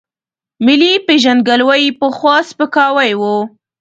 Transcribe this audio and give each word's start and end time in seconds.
ملي 0.65 0.93
پېژندګلوۍ 1.07 1.85
پخوا 1.99 2.35
سپکاوی 2.49 3.11
و. 3.19 3.21